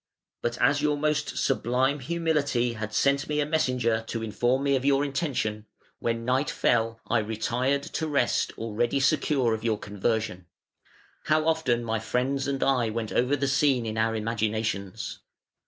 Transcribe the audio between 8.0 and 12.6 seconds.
rest already secure of your conversion. How often my friends